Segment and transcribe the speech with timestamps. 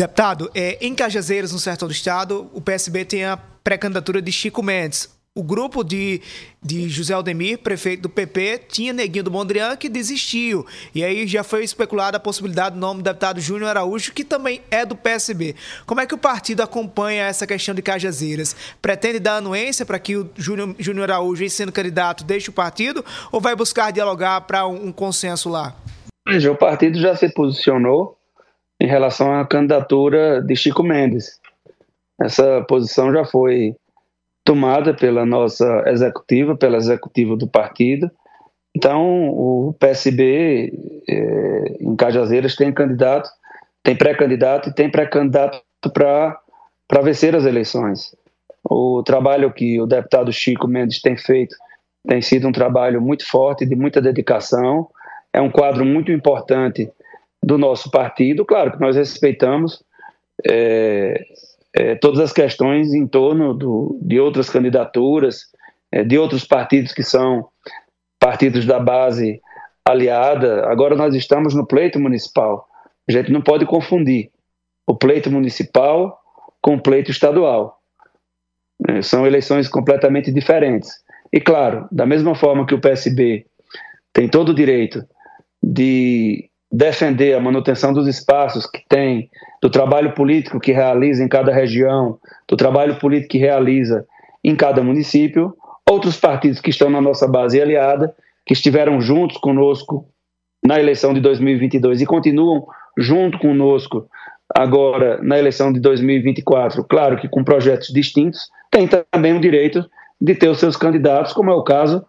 [0.00, 4.62] Deputado, é, em Cajazeiras, no sertão do estado, o PSB tem a pré-candidatura de Chico
[4.62, 5.14] Mendes.
[5.36, 6.22] O grupo de,
[6.62, 10.64] de José Aldemir, prefeito do PP, tinha Neguinho do Mondrian que desistiu.
[10.94, 14.62] E aí já foi especulada a possibilidade do nome do deputado Júnior Araújo, que também
[14.70, 15.54] é do PSB.
[15.84, 18.56] Como é que o partido acompanha essa questão de Cajazeiras?
[18.80, 23.38] Pretende dar anuência para que o Júnior, Júnior Araújo, sendo candidato, deixe o partido ou
[23.38, 25.76] vai buscar dialogar para um, um consenso lá?
[26.26, 28.18] Veja, o partido já se posicionou
[28.80, 31.38] em relação à candidatura de Chico Mendes.
[32.20, 33.76] Essa posição já foi
[34.44, 38.10] tomada pela nossa executiva, pela executiva do partido.
[38.74, 40.72] Então, o PSB
[41.08, 43.28] é, em Cajazeiras tem candidato,
[43.82, 45.60] tem pré-candidato e tem pré-candidato
[45.92, 48.14] para vencer as eleições.
[48.64, 51.54] O trabalho que o deputado Chico Mendes tem feito
[52.06, 54.88] tem sido um trabalho muito forte, de muita dedicação.
[55.32, 56.90] É um quadro muito importante
[57.42, 58.44] do nosso partido.
[58.44, 59.82] Claro que nós respeitamos
[60.48, 61.24] é,
[61.74, 65.46] é, todas as questões em torno do, de outras candidaturas,
[65.92, 67.48] é, de outros partidos que são
[68.18, 69.40] partidos da base
[69.84, 70.66] aliada.
[70.66, 72.68] Agora nós estamos no pleito municipal.
[73.08, 74.30] A gente não pode confundir
[74.86, 76.20] o pleito municipal
[76.60, 77.78] com o pleito estadual.
[78.88, 80.90] É, são eleições completamente diferentes.
[81.32, 83.46] E claro, da mesma forma que o PSB
[84.12, 85.04] tem todo o direito
[85.62, 89.28] de defender a manutenção dos espaços que tem,
[89.60, 92.18] do trabalho político que realiza em cada região,
[92.48, 94.06] do trabalho político que realiza
[94.44, 95.54] em cada município,
[95.88, 98.14] outros partidos que estão na nossa base aliada,
[98.46, 100.06] que estiveram juntos conosco
[100.64, 104.06] na eleição de 2022 e continuam junto conosco
[104.54, 109.84] agora na eleição de 2024, claro que com projetos distintos, têm também o direito
[110.20, 112.04] de ter os seus candidatos, como é o caso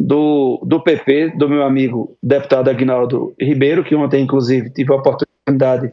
[0.00, 5.92] do, do PP, do meu amigo deputado Agnaldo Ribeiro, que ontem, inclusive, tive a oportunidade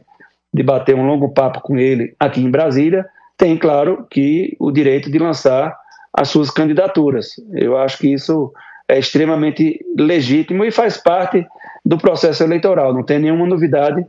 [0.52, 3.04] de bater um longo papo com ele aqui em Brasília,
[3.36, 5.76] tem, claro, que o direito de lançar
[6.12, 7.32] as suas candidaturas.
[7.52, 8.50] Eu acho que isso
[8.88, 11.46] é extremamente legítimo e faz parte
[11.84, 14.04] do processo eleitoral, não tem nenhuma novidade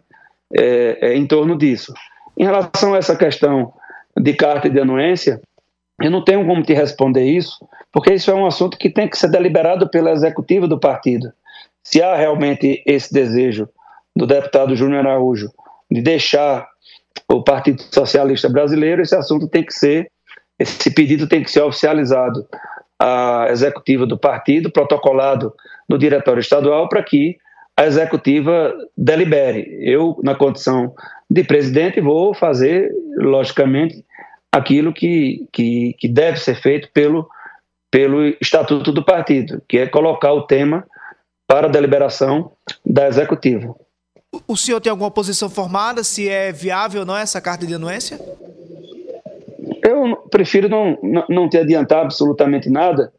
[0.58, 1.94] é, é, em torno disso.
[2.38, 3.74] Em relação a essa questão
[4.18, 5.42] de carta de anuência,
[6.02, 7.58] eu não tenho como te responder isso,
[7.92, 11.32] porque isso é um assunto que tem que ser deliberado pela executiva do partido.
[11.84, 13.68] Se há realmente esse desejo
[14.16, 15.52] do deputado Júnior Araújo
[15.90, 16.68] de deixar
[17.28, 20.12] o Partido Socialista Brasileiro, esse assunto tem que ser,
[20.58, 22.48] esse pedido tem que ser oficializado
[23.00, 25.54] à executiva do partido, protocolado
[25.88, 27.38] no diretório estadual, para que
[27.76, 29.80] a executiva delibere.
[29.82, 30.94] Eu, na condição
[31.30, 34.04] de presidente, vou fazer, logicamente,
[34.52, 37.28] aquilo que, que, que deve ser feito pelo,
[37.92, 40.86] pelo estatuto do partido, que é colocar o tema
[41.48, 42.52] para a deliberação
[42.86, 43.76] da executiva.
[44.48, 48.20] O senhor tem alguma posição formada, se é viável ou não essa carta de anuência?
[49.84, 53.12] Eu prefiro não, não, não te adiantar absolutamente nada,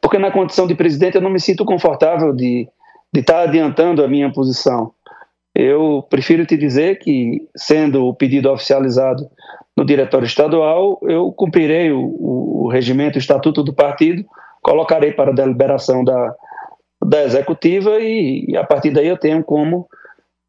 [0.00, 2.66] porque na condição de presidente eu não me sinto confortável de,
[3.12, 4.92] de estar adiantando a minha posição.
[5.58, 9.28] Eu prefiro te dizer que, sendo o pedido oficializado
[9.76, 14.24] no diretório estadual, eu cumprirei o, o regimento, o estatuto do partido,
[14.62, 16.32] colocarei para deliberação da,
[17.04, 19.88] da executiva e, a partir daí eu tenho como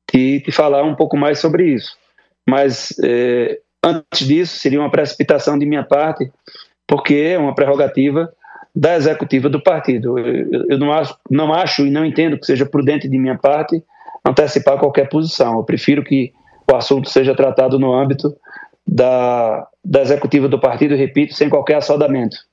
[0.07, 1.97] te, te falar um pouco mais sobre isso.
[2.47, 6.31] Mas é, antes disso, seria uma precipitação de minha parte,
[6.87, 8.31] porque é uma prerrogativa
[8.75, 10.19] da executiva do partido.
[10.19, 13.83] Eu, eu não, acho, não acho e não entendo que seja prudente de minha parte
[14.25, 15.57] antecipar qualquer posição.
[15.57, 16.31] Eu prefiro que
[16.71, 18.35] o assunto seja tratado no âmbito
[18.85, 22.37] da, da executiva do partido, repito, sem qualquer assodamento.